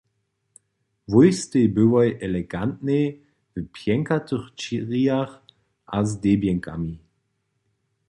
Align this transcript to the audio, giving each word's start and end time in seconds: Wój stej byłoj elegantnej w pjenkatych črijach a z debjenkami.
Wój 1.07 1.33
stej 1.39 1.69
byłoj 1.69 2.17
elegantnej 2.21 3.21
w 3.55 3.67
pjenkatych 3.71 4.41
črijach 4.55 5.31
a 5.85 6.05
z 6.05 6.19
debjenkami. 6.19 6.99